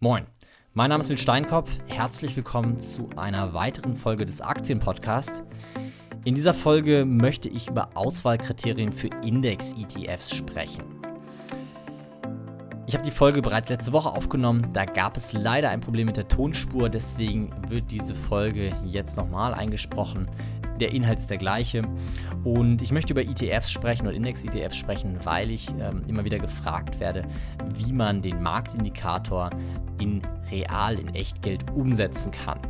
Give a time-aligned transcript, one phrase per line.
[0.00, 0.28] Moin,
[0.74, 1.72] mein Name ist Nils Steinkopf.
[1.88, 5.42] Herzlich willkommen zu einer weiteren Folge des Aktienpodcasts.
[6.24, 10.84] In dieser Folge möchte ich über Auswahlkriterien für Index-ETFs sprechen.
[12.86, 14.72] Ich habe die Folge bereits letzte Woche aufgenommen.
[14.72, 19.52] Da gab es leider ein Problem mit der Tonspur, deswegen wird diese Folge jetzt nochmal
[19.52, 20.28] eingesprochen.
[20.80, 21.82] Der Inhalt ist der gleiche.
[22.44, 27.00] Und ich möchte über ETFs sprechen oder Index-ETFs sprechen, weil ich ähm, immer wieder gefragt
[27.00, 27.24] werde,
[27.74, 29.50] wie man den Marktindikator
[30.00, 32.60] in real, in Echtgeld umsetzen kann.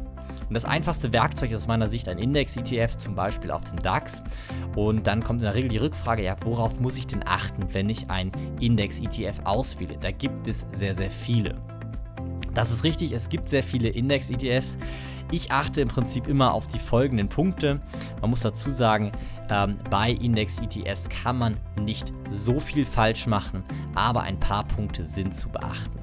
[0.49, 4.23] Und das einfachste Werkzeug ist aus meiner Sicht ein Index-ETF, zum Beispiel auf dem DAX.
[4.75, 7.91] Und dann kommt in der Regel die Rückfrage, ja, worauf muss ich denn achten, wenn
[7.91, 9.99] ich ein Index-ETF auswähle?
[10.01, 11.55] Da gibt es sehr, sehr viele.
[12.55, 14.79] Das ist richtig, es gibt sehr viele Index-ETFs.
[15.31, 17.81] Ich achte im Prinzip immer auf die folgenden Punkte.
[18.21, 19.13] Man muss dazu sagen,
[19.51, 23.63] ähm, bei Index-ETFs kann man nicht so viel falsch machen,
[23.95, 25.99] aber ein paar Punkte sind zu beachten.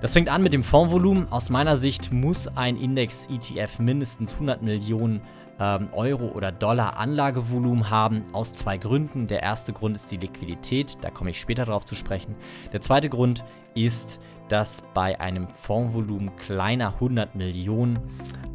[0.00, 1.30] Das fängt an mit dem Fondsvolumen.
[1.30, 5.20] Aus meiner Sicht muss ein Index-ETF mindestens 100 Millionen
[5.60, 9.26] ähm, Euro oder Dollar Anlagevolumen haben, aus zwei Gründen.
[9.26, 12.34] Der erste Grund ist die Liquidität, da komme ich später darauf zu sprechen.
[12.72, 17.98] Der zweite Grund ist dass bei einem Fondsvolumen kleiner 100 Millionen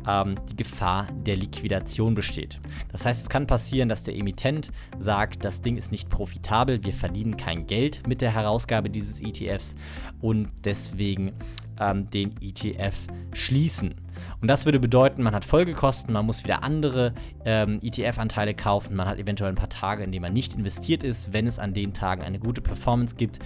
[0.08, 2.60] ähm, die Gefahr der Liquidation besteht.
[2.92, 6.94] Das heißt, es kann passieren, dass der Emittent sagt, das Ding ist nicht profitabel, wir
[6.94, 9.76] verdienen kein Geld mit der Herausgabe dieses ETFs
[10.22, 11.34] und deswegen
[11.80, 13.96] ähm, den ETF schließen.
[14.42, 17.14] Und das würde bedeuten, man hat Folgekosten, man muss wieder andere
[17.46, 21.34] ähm, ETF-Anteile kaufen, man hat eventuell ein paar Tage, in denen man nicht investiert ist.
[21.34, 23.40] Wenn es an den Tagen eine gute Performance gibt,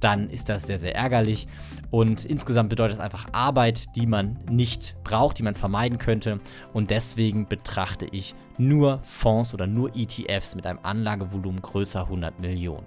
[0.00, 1.48] dann ist das sehr, sehr ärgerlich.
[1.90, 6.40] Und insgesamt bedeutet es einfach Arbeit, die man nicht braucht, die man vermeiden könnte.
[6.72, 12.86] Und deswegen betrachte ich nur Fonds oder nur ETFs mit einem Anlagevolumen größer 100 Millionen.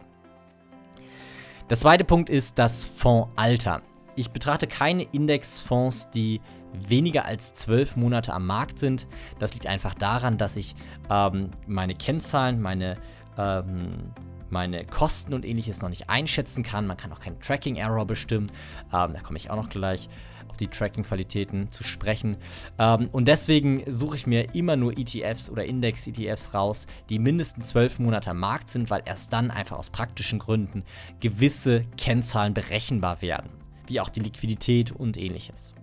[1.69, 3.83] Der zweite Punkt ist das Fondsalter.
[4.19, 6.41] Ich betrachte keine Indexfonds, die
[6.73, 9.07] weniger als zwölf Monate am Markt sind.
[9.39, 10.75] Das liegt einfach daran, dass ich
[11.09, 12.97] ähm, meine Kennzahlen, meine,
[13.37, 14.11] ähm,
[14.49, 16.85] meine Kosten und ähnliches noch nicht einschätzen kann.
[16.85, 18.51] Man kann auch keinen Tracking-Error bestimmen.
[18.91, 20.09] Ähm, da komme ich auch noch gleich
[20.49, 22.35] auf die Tracking-Qualitäten zu sprechen.
[22.77, 27.99] Ähm, und deswegen suche ich mir immer nur ETFs oder Index-ETFs raus, die mindestens zwölf
[27.99, 30.83] Monate am Markt sind, weil erst dann einfach aus praktischen Gründen
[31.21, 33.58] gewisse Kennzahlen berechenbar werden
[33.89, 35.73] wie auch die Liquidität und ähnliches.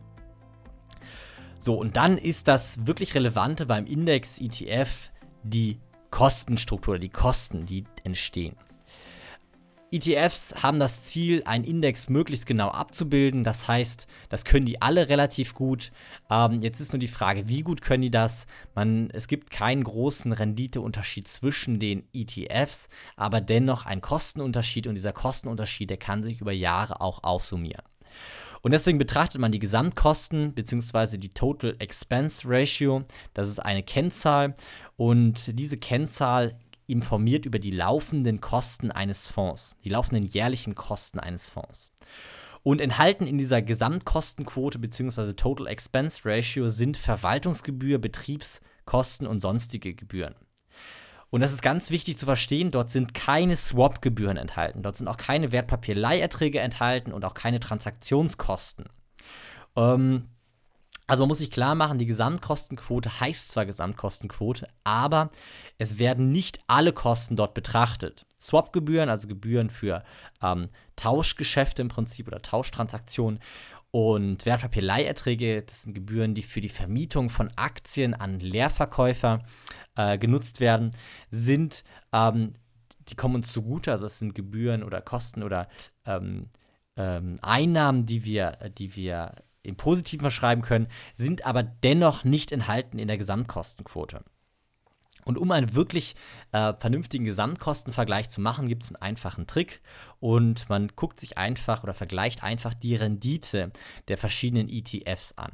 [1.59, 5.11] So, und dann ist das wirklich Relevante beim Index ETF
[5.43, 5.81] die
[6.11, 8.57] Kostenstruktur, die Kosten, die entstehen.
[9.93, 13.45] ETFs haben das Ziel, einen Index möglichst genau abzubilden.
[13.45, 15.93] Das heißt, das können die alle relativ gut.
[16.29, 18.47] Ähm, jetzt ist nur die Frage, wie gut können die das?
[18.75, 25.13] Man, es gibt keinen großen Renditeunterschied zwischen den ETFs, aber dennoch ein Kostenunterschied und dieser
[25.13, 27.85] Kostenunterschied, der kann sich über Jahre auch aufsummieren.
[28.63, 31.19] Und deswegen betrachtet man die Gesamtkosten bzw.
[31.19, 33.05] die Total Expense Ratio.
[33.33, 34.55] Das ist eine Kennzahl
[34.97, 41.47] und diese Kennzahl informiert über die laufenden Kosten eines Fonds, die laufenden jährlichen Kosten eines
[41.47, 41.93] Fonds.
[42.63, 45.35] Und enthalten in dieser Gesamtkostenquote bzw.
[45.35, 50.35] Total Expense Ratio sind Verwaltungsgebühr, Betriebskosten und sonstige Gebühren.
[51.31, 55.17] Und das ist ganz wichtig zu verstehen, dort sind keine Swap-Gebühren enthalten, dort sind auch
[55.17, 58.87] keine Wertpapierleiherträge enthalten und auch keine Transaktionskosten.
[59.77, 60.29] Ähm,
[61.09, 65.31] also man muss sich klar machen, die Gesamtkostenquote heißt zwar Gesamtkostenquote, aber
[65.79, 68.27] es werden nicht alle Kosten dort betrachtet.
[68.41, 70.03] Swap-Gebühren, also Gebühren für
[70.43, 73.39] ähm, Tauschgeschäfte im Prinzip oder Tauschtransaktionen
[73.93, 79.45] und Wertpapierleiherträge, das sind Gebühren, die für die Vermietung von Aktien an Leerverkäufer
[79.97, 80.91] äh, genutzt werden,
[81.31, 82.55] sind, ähm,
[83.09, 85.69] die kommen uns zugute, also es sind Gebühren oder Kosten oder
[86.05, 86.49] ähm,
[86.97, 92.99] ähm, Einnahmen, die wir, die wir im Positiven verschreiben können, sind aber dennoch nicht enthalten
[92.99, 94.25] in der Gesamtkostenquote.
[95.25, 96.15] Und um einen wirklich
[96.53, 99.83] äh, vernünftigen Gesamtkostenvergleich zu machen, gibt es einen einfachen Trick.
[100.21, 103.73] Und man guckt sich einfach oder vergleicht einfach die Rendite
[104.07, 105.51] der verschiedenen ETFs an.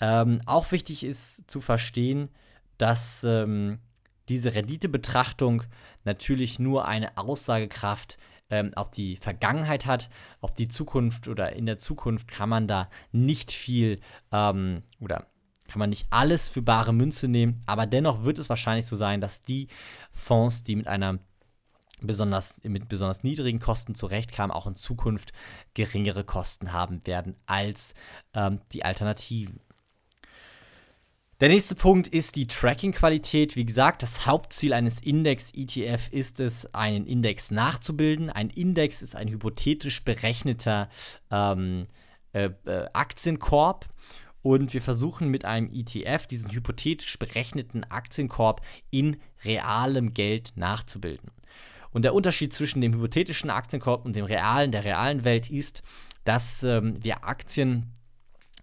[0.00, 2.30] Ähm, auch wichtig ist zu verstehen,
[2.78, 3.78] dass ähm,
[4.28, 5.62] diese Renditebetrachtung
[6.04, 8.18] natürlich nur eine Aussagekraft
[8.50, 10.08] ähm, auf die Vergangenheit hat.
[10.40, 14.00] Auf die Zukunft oder in der Zukunft kann man da nicht viel
[14.32, 15.26] ähm, oder
[15.68, 19.20] kann man nicht alles für bare Münze nehmen, aber dennoch wird es wahrscheinlich so sein,
[19.20, 19.66] dass die
[20.12, 21.18] Fonds, die mit einer
[22.00, 25.32] besonders mit besonders niedrigen Kosten zurechtkamen, auch in Zukunft
[25.74, 27.94] geringere Kosten haben werden als
[28.34, 29.60] ähm, die Alternativen.
[31.38, 33.56] Der nächste Punkt ist die Tracking-Qualität.
[33.56, 38.30] Wie gesagt, das Hauptziel eines Index-ETF ist es, einen Index nachzubilden.
[38.30, 40.88] Ein Index ist ein hypothetisch berechneter
[41.30, 41.88] ähm,
[42.32, 43.86] äh, äh, Aktienkorb
[44.40, 51.32] und wir versuchen mit einem ETF diesen hypothetisch berechneten Aktienkorb in realem Geld nachzubilden.
[51.90, 55.82] Und der Unterschied zwischen dem hypothetischen Aktienkorb und dem realen, der realen Welt ist,
[56.24, 57.92] dass ähm, wir Aktien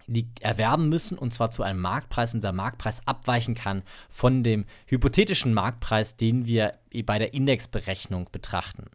[0.07, 4.65] die erwerben müssen und zwar zu einem Marktpreis und dieser Marktpreis abweichen kann von dem
[4.85, 6.73] hypothetischen Marktpreis, den wir
[7.05, 8.85] bei der Indexberechnung betrachten,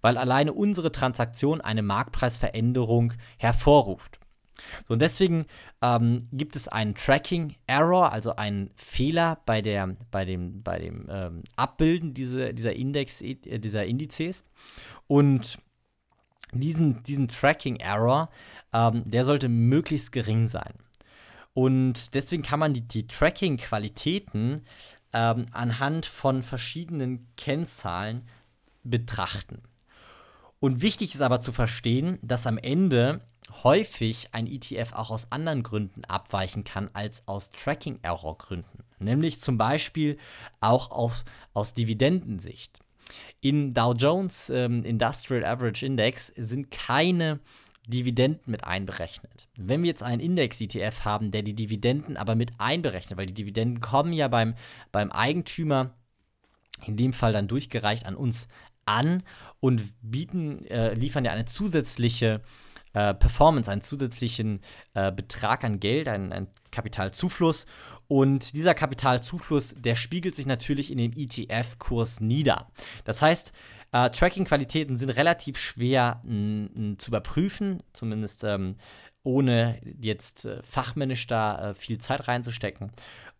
[0.00, 4.20] weil alleine unsere Transaktion eine Marktpreisveränderung hervorruft.
[4.86, 5.46] So, und deswegen
[5.82, 11.06] ähm, gibt es einen Tracking Error, also einen Fehler bei, der, bei dem, bei dem
[11.10, 14.44] ähm, Abbilden diese, dieser, Index, äh, dieser Indizes.
[15.06, 15.58] Und
[16.52, 18.30] diesen, diesen Tracking Error,
[18.72, 20.74] ähm, der sollte möglichst gering sein.
[21.54, 24.64] Und deswegen kann man die, die Tracking-Qualitäten
[25.12, 28.22] ähm, anhand von verschiedenen Kennzahlen
[28.84, 29.62] betrachten.
[30.60, 33.20] Und wichtig ist aber zu verstehen, dass am Ende
[33.64, 38.84] häufig ein ETF auch aus anderen Gründen abweichen kann als aus Tracking-Error-Gründen.
[38.98, 40.18] Nämlich zum Beispiel
[40.60, 41.24] auch auf,
[41.54, 42.80] aus Dividendensicht.
[43.40, 47.40] In Dow Jones ähm, Industrial Average Index sind keine
[47.86, 49.48] Dividenden mit einberechnet.
[49.56, 53.80] Wenn wir jetzt einen Index-ETF haben, der die Dividenden aber mit einberechnet, weil die Dividenden
[53.80, 54.54] kommen ja beim,
[54.92, 55.94] beim Eigentümer,
[56.86, 58.48] in dem Fall dann durchgereicht an uns
[58.86, 59.22] an
[59.60, 62.40] und bieten, äh, liefern ja eine zusätzliche
[62.92, 64.60] äh, Performance, einen zusätzlichen
[64.94, 67.66] äh, Betrag an Geld, einen, einen Kapitalzufluss.
[68.08, 72.68] Und dieser Kapitalzufluss, der spiegelt sich natürlich in dem ETF-Kurs nieder.
[73.04, 73.52] Das heißt,
[73.92, 78.76] äh, Tracking-Qualitäten sind relativ schwer zu überprüfen, zumindest ähm,
[79.22, 82.92] ohne jetzt äh, fachmännisch da äh, viel Zeit reinzustecken,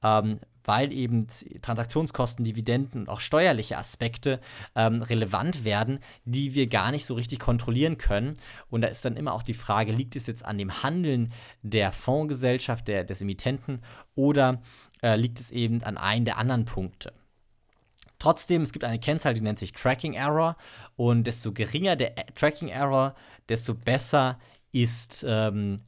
[0.02, 1.26] ähm, weil eben
[1.62, 4.40] Transaktionskosten, Dividenden und auch steuerliche Aspekte
[4.74, 8.36] ähm, relevant werden, die wir gar nicht so richtig kontrollieren können.
[8.68, 11.92] Und da ist dann immer auch die Frage, liegt es jetzt an dem Handeln der
[11.92, 13.80] Fondsgesellschaft, der, des Emittenten
[14.14, 14.62] oder
[15.02, 17.12] äh, liegt es eben an einem der anderen Punkte?
[18.20, 20.56] Trotzdem, es gibt eine Kennzahl, die nennt sich Tracking Error.
[20.94, 23.14] Und desto geringer der Tracking Error,
[23.48, 24.38] desto besser
[24.72, 25.80] ist ähm,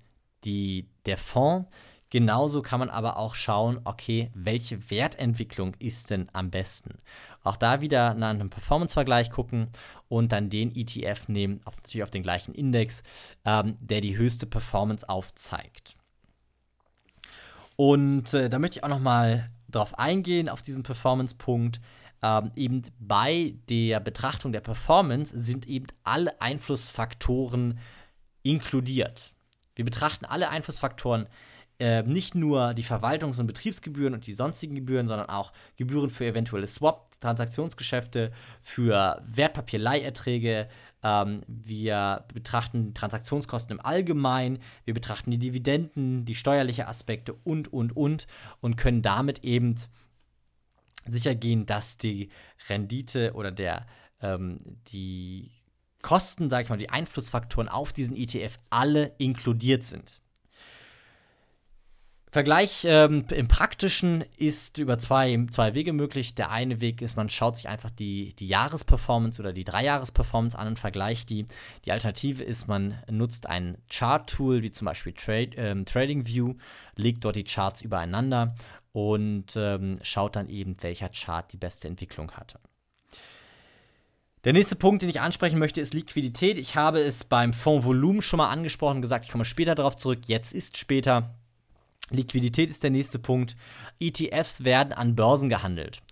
[0.45, 1.69] die, der Fonds.
[2.13, 6.99] Genauso kann man aber auch schauen, okay, welche Wertentwicklung ist denn am besten?
[7.43, 9.71] Auch da wieder nach einem Performance-Vergleich gucken
[10.11, 13.03] und dann den ETF nehmen, auf, natürlich auf den gleichen Index,
[13.47, 15.97] ähm, der die höchste Performance aufzeigt.
[17.77, 21.81] Und äh, da möchte ich auch noch mal drauf eingehen, auf diesen Performance-Punkt.
[22.23, 27.79] Ähm, eben bei der Betrachtung der Performance sind eben alle Einflussfaktoren
[28.43, 29.33] inkludiert.
[29.75, 31.27] Wir betrachten alle Einflussfaktoren
[31.83, 36.25] äh, nicht nur die Verwaltungs- und Betriebsgebühren und die sonstigen Gebühren, sondern auch Gebühren für
[36.25, 38.31] eventuelle Swap, Transaktionsgeschäfte,
[38.61, 40.69] für Wertpapierleiherträge.
[41.03, 47.97] Ähm, wir betrachten Transaktionskosten im Allgemeinen, wir betrachten die Dividenden, die steuerlichen Aspekte und, und,
[47.97, 48.29] und
[48.61, 49.75] und können damit eben
[51.05, 52.29] sicher gehen, dass die
[52.69, 53.87] Rendite oder der,
[54.21, 54.59] ähm,
[54.93, 55.51] die
[56.01, 60.22] Kosten, sage ich mal, die Einflussfaktoren auf diesen ETF alle inkludiert sind.
[62.33, 66.35] Vergleich ähm, im Praktischen ist über zwei, zwei Wege möglich.
[66.35, 70.69] Der eine Weg ist, man schaut sich einfach die, die Jahresperformance oder die Dreijahresperformance an
[70.69, 71.45] und vergleicht die.
[71.85, 76.55] Die Alternative ist, man nutzt ein Chart-Tool wie zum Beispiel Trade, ähm, TradingView,
[76.97, 78.55] legt dort die Charts übereinander
[78.93, 82.59] und ähm, schaut dann eben, welcher Chart die beste Entwicklung hatte.
[84.45, 86.57] Der nächste Punkt, den ich ansprechen möchte, ist Liquidität.
[86.57, 90.21] Ich habe es beim Fondsvolumen schon mal angesprochen gesagt, ich komme später darauf zurück.
[90.25, 91.35] Jetzt ist später.
[92.13, 93.57] Liquidität ist der nächste Punkt.
[94.01, 96.03] ETFs werden an Börsen gehandelt.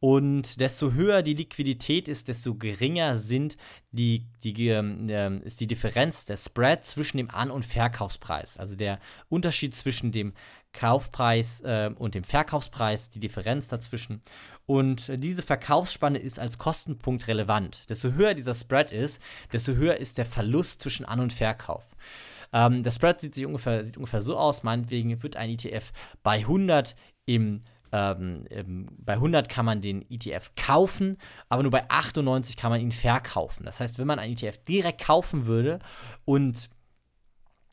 [0.00, 3.56] Und desto höher die Liquidität ist, desto geringer sind
[3.90, 8.56] die, die, äh, ist die Differenz, der Spread zwischen dem An- und Verkaufspreis.
[8.58, 10.34] Also der Unterschied zwischen dem
[10.72, 14.20] Kaufpreis äh, und dem Verkaufspreis, die Differenz dazwischen.
[14.66, 17.82] Und diese Verkaufsspanne ist als Kostenpunkt relevant.
[17.88, 19.18] Desto höher dieser Spread ist,
[19.52, 21.84] desto höher ist der Verlust zwischen An- und Verkauf.
[22.52, 24.62] Ähm, der Spread sieht, sich ungefähr, sieht ungefähr so aus.
[24.62, 26.94] Meinetwegen wird ein ETF bei 100
[27.26, 31.16] im ähm, bei 100 kann man den ETF kaufen,
[31.48, 33.64] aber nur bei 98 kann man ihn verkaufen.
[33.64, 35.78] Das heißt, wenn man einen ETF direkt kaufen würde
[36.26, 36.68] und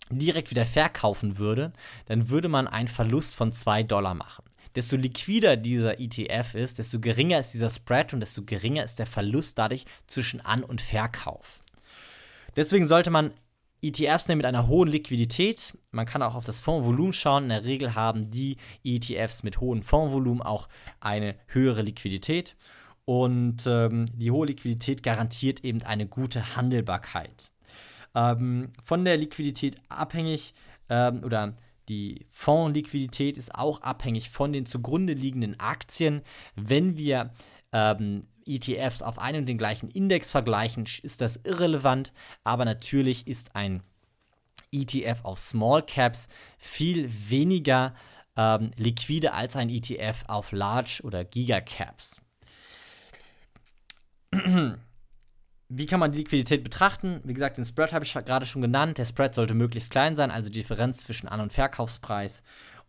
[0.09, 1.73] direkt wieder verkaufen würde,
[2.05, 4.45] dann würde man einen Verlust von 2 Dollar machen.
[4.75, 9.05] Desto liquider dieser ETF ist, desto geringer ist dieser Spread und desto geringer ist der
[9.05, 11.63] Verlust dadurch zwischen An- und Verkauf.
[12.55, 13.33] Deswegen sollte man
[13.87, 15.77] ETFs mit einer hohen Liquidität.
[15.91, 17.43] Man kann auch auf das Fondsvolumen schauen.
[17.43, 20.67] In der Regel haben die ETFs mit hohem Fondsvolumen auch
[20.99, 22.55] eine höhere Liquidität.
[23.05, 27.51] Und ähm, die hohe Liquidität garantiert eben eine gute Handelbarkeit.
[28.15, 30.53] ähm, von der Liquidität abhängig
[30.89, 31.53] ähm, oder
[31.87, 36.21] die Fondsliquidität ist auch abhängig von den zugrunde liegenden Aktien.
[36.55, 37.31] Wenn wir
[37.71, 43.55] ähm, ETFs auf einen und den gleichen Index vergleichen, ist das irrelevant, aber natürlich ist
[43.55, 43.81] ein
[44.71, 47.95] ETF auf Small Caps viel weniger
[48.35, 52.21] ähm, liquide als ein ETF auf Large oder Giga Caps.
[55.67, 57.21] Wie kann man die Liquidität betrachten?
[57.23, 58.99] Wie gesagt, den Spread habe ich gerade schon genannt.
[58.99, 62.43] Der Spread sollte möglichst klein sein, also die Differenz zwischen An- und Verkaufspreis.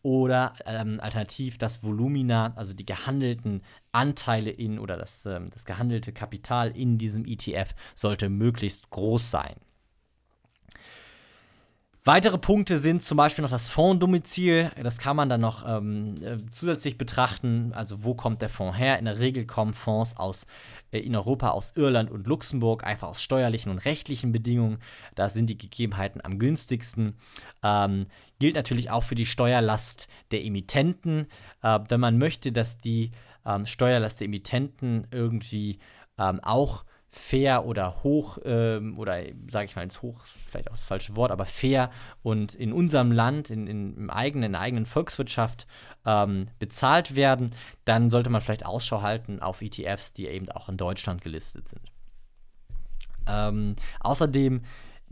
[0.06, 6.12] Oder ähm, alternativ das Volumina, also die gehandelten Anteile in oder das, ähm, das gehandelte
[6.12, 9.56] Kapital in diesem ETF sollte möglichst groß sein.
[12.06, 14.70] Weitere Punkte sind zum Beispiel noch das Fondsdomizil.
[14.80, 17.72] Das kann man dann noch ähm, äh, zusätzlich betrachten.
[17.74, 19.00] Also wo kommt der Fonds her?
[19.00, 20.46] In der Regel kommen Fonds aus,
[20.92, 24.78] äh, in Europa aus Irland und Luxemburg, einfach aus steuerlichen und rechtlichen Bedingungen.
[25.16, 27.16] Da sind die Gegebenheiten am günstigsten.
[27.64, 28.06] Ähm,
[28.38, 31.26] gilt natürlich auch für die Steuerlast der Emittenten.
[31.64, 33.10] Äh, wenn man möchte, dass die
[33.44, 35.80] ähm, Steuerlast der Emittenten irgendwie
[36.18, 36.84] ähm, auch
[37.16, 41.30] fair oder hoch ähm, oder sage ich mal ins Hoch, vielleicht auch das falsche Wort,
[41.30, 41.90] aber fair
[42.22, 45.66] und in unserem Land, in, in, im eigenen, in der eigenen Volkswirtschaft
[46.04, 47.50] ähm, bezahlt werden,
[47.84, 51.90] dann sollte man vielleicht Ausschau halten auf ETFs, die eben auch in Deutschland gelistet sind.
[53.26, 54.62] Ähm, außerdem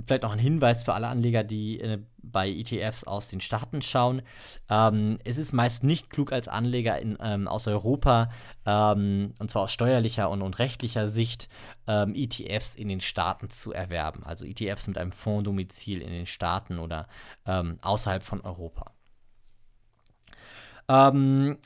[0.04, 4.22] Vielleicht noch ein Hinweis für alle Anleger, die äh, bei ETFs aus den Staaten schauen.
[4.68, 8.30] Ähm, es ist meist nicht klug als Anleger in, ähm, aus Europa,
[8.66, 11.48] ähm, und zwar aus steuerlicher und, und rechtlicher Sicht,
[11.86, 14.24] ähm, ETFs in den Staaten zu erwerben.
[14.24, 17.06] Also ETFs mit einem Fonddomizil in den Staaten oder
[17.46, 18.92] ähm, außerhalb von Europa.
[20.88, 21.58] Ähm,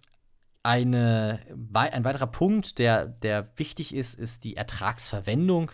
[0.62, 1.40] eine,
[1.72, 5.70] ein weiterer Punkt, der, der wichtig ist, ist die Ertragsverwendung.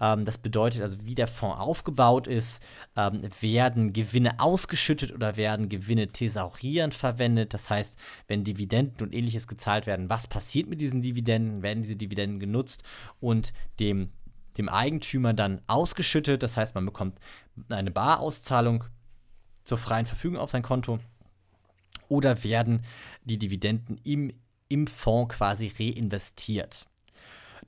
[0.00, 2.62] Ähm, das bedeutet also, wie der Fonds aufgebaut ist,
[2.96, 7.54] ähm, werden Gewinne ausgeschüttet oder werden Gewinne thesaurierend verwendet.
[7.54, 11.62] Das heißt, wenn Dividenden und ähnliches gezahlt werden, was passiert mit diesen Dividenden?
[11.62, 12.82] Werden diese Dividenden genutzt
[13.20, 14.10] und dem,
[14.56, 16.42] dem Eigentümer dann ausgeschüttet?
[16.42, 17.18] Das heißt, man bekommt
[17.68, 18.84] eine Barauszahlung
[19.64, 20.98] zur freien Verfügung auf sein Konto
[22.08, 22.84] oder werden
[23.24, 24.32] die Dividenden im,
[24.68, 26.86] im Fonds quasi reinvestiert.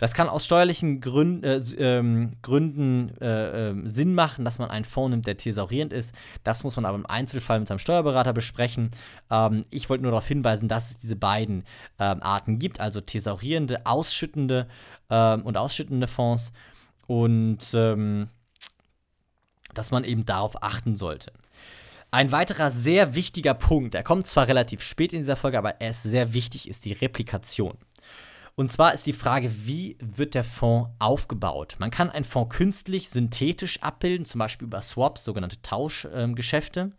[0.01, 4.87] Das kann aus steuerlichen Gründ, äh, ähm, Gründen äh, äh, Sinn machen, dass man einen
[4.87, 6.15] Fonds nimmt, der thesaurierend ist.
[6.43, 8.93] Das muss man aber im Einzelfall mit seinem Steuerberater besprechen.
[9.31, 11.65] Ähm, ich wollte nur darauf hinweisen, dass es diese beiden
[11.99, 14.69] ähm, Arten gibt, also thesaurierende, ausschüttende
[15.11, 16.53] ähm, und ausschüttende Fonds.
[17.07, 18.31] Und ähm,
[19.75, 21.31] dass man eben darauf achten sollte.
[22.11, 25.91] Ein weiterer sehr wichtiger Punkt, der kommt zwar relativ spät in dieser Folge, aber er
[25.91, 27.77] ist sehr wichtig, ist die Replikation.
[28.55, 31.77] Und zwar ist die Frage, wie wird der Fonds aufgebaut?
[31.79, 36.93] Man kann einen Fonds künstlich, synthetisch abbilden, zum Beispiel über Swaps, sogenannte Tauschgeschäfte.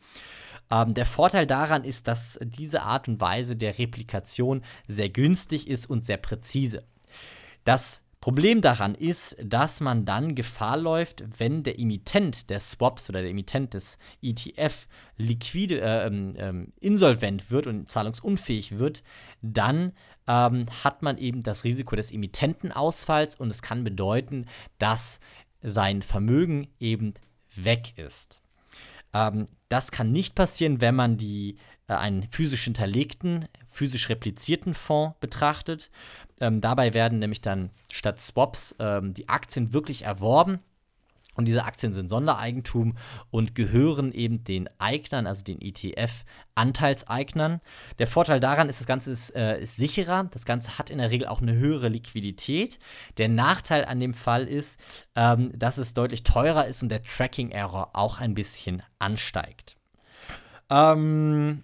[0.71, 5.89] Ähm, der Vorteil daran ist, dass diese Art und Weise der Replikation sehr günstig ist
[5.89, 6.83] und sehr präzise.
[7.65, 13.21] Das Problem daran ist, dass man dann Gefahr läuft, wenn der Emittent der Swaps oder
[13.21, 14.87] der Emittent des ETF
[15.17, 19.01] liquide, äh, äh, insolvent wird und zahlungsunfähig wird,
[19.41, 19.93] dann
[20.27, 24.45] ähm, hat man eben das Risiko des Emittentenausfalls und es kann bedeuten,
[24.77, 25.19] dass
[25.63, 27.15] sein Vermögen eben
[27.55, 28.43] weg ist.
[29.13, 31.57] Ähm, das kann nicht passieren, wenn man die
[31.99, 35.89] einen physisch hinterlegten, physisch replizierten Fonds betrachtet.
[36.39, 40.59] Ähm, dabei werden nämlich dann statt Swaps ähm, die Aktien wirklich erworben.
[41.35, 42.97] Und diese Aktien sind Sondereigentum
[43.29, 47.61] und gehören eben den Eignern, also den ETF-Anteilseignern.
[47.99, 50.25] Der Vorteil daran ist, das Ganze ist, äh, ist, sicherer.
[50.31, 52.79] Das Ganze hat in der Regel auch eine höhere Liquidität.
[53.17, 54.77] Der Nachteil an dem Fall ist,
[55.15, 59.77] ähm, dass es deutlich teurer ist und der Tracking-Error auch ein bisschen ansteigt.
[60.69, 61.63] Ähm,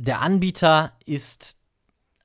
[0.00, 1.58] der Anbieter ist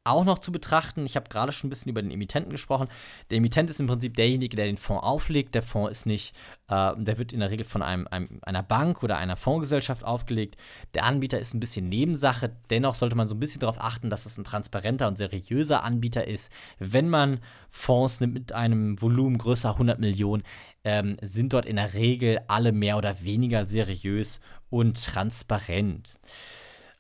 [0.05, 1.05] auch noch zu betrachten.
[1.05, 2.87] Ich habe gerade schon ein bisschen über den Emittenten gesprochen.
[3.29, 5.55] Der Emittent ist im Prinzip derjenige, der den Fonds auflegt.
[5.55, 6.35] Der Fonds ist nicht,
[6.69, 10.57] äh, der wird in der Regel von einem, einem, einer Bank oder einer Fondsgesellschaft aufgelegt.
[10.93, 12.55] Der Anbieter ist ein bisschen Nebensache.
[12.69, 16.27] Dennoch sollte man so ein bisschen darauf achten, dass es ein transparenter und seriöser Anbieter
[16.27, 16.51] ist.
[16.77, 20.43] Wenn man Fonds nimmt mit einem Volumen größer 100 Millionen,
[20.83, 24.39] ähm, sind dort in der Regel alle mehr oder weniger seriös
[24.69, 26.19] und transparent.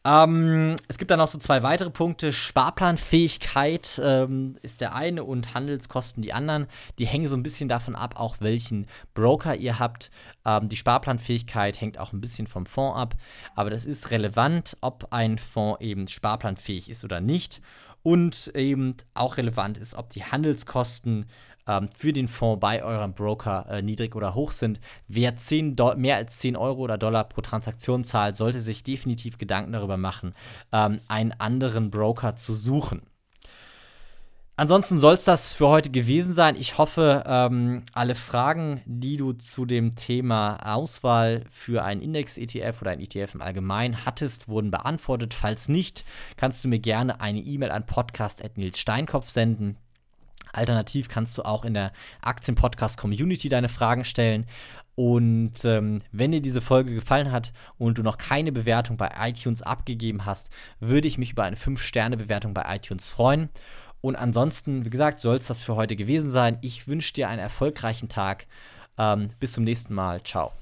[0.05, 2.31] Ähm, es gibt dann noch so zwei weitere Punkte.
[2.31, 6.67] Sparplanfähigkeit ähm, ist der eine und Handelskosten die anderen.
[6.99, 8.85] Die hängen so ein bisschen davon ab, auch welchen
[9.15, 10.11] Broker ihr habt.
[10.45, 13.15] Ähm, die Sparplanfähigkeit hängt auch ein bisschen vom Fonds ab.
[13.55, 17.61] Aber das ist relevant, ob ein Fonds eben sparplanfähig ist oder nicht.
[18.05, 21.25] Und eben auch relevant ist, ob die Handelskosten
[21.65, 24.79] ähm, für den Fonds bei eurem Broker äh, niedrig oder hoch sind.
[25.07, 29.71] Wer 10 mehr als 10 Euro oder Dollar pro Transaktion zahlt, sollte sich definitiv Gedanken
[29.71, 30.35] darüber machen,
[30.71, 33.01] ähm, einen anderen Broker zu suchen.
[34.57, 36.55] Ansonsten soll es das für heute gewesen sein.
[36.55, 42.91] Ich hoffe, ähm, alle Fragen, die du zu dem Thema Auswahl für einen Index-ETF oder
[42.91, 45.33] ein ETF im Allgemeinen hattest, wurden beantwortet.
[45.33, 46.05] Falls nicht,
[46.37, 49.75] kannst du mir gerne eine E-Mail an podcast.nilssteinkopf senden.
[50.53, 54.45] Alternativ kannst du auch in der Aktien-Podcast-Community deine Fragen stellen.
[54.95, 59.61] Und ähm, wenn dir diese Folge gefallen hat und du noch keine Bewertung bei iTunes
[59.61, 63.49] abgegeben hast, würde ich mich über eine 5-Sterne-Bewertung bei iTunes freuen.
[64.05, 66.59] Und ansonsten, wie gesagt, soll es das für heute gewesen sein.
[66.61, 68.45] Ich wünsche dir einen erfolgreichen Tag.
[68.99, 70.21] Ähm, bis zum nächsten Mal.
[70.21, 70.53] Ciao.